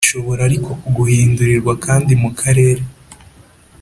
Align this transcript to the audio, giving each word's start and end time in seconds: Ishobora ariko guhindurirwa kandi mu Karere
Ishobora 0.05 0.41
ariko 0.49 0.69
guhindurirwa 0.95 1.73
kandi 1.85 2.11
mu 2.21 2.29
Karere 2.39 2.81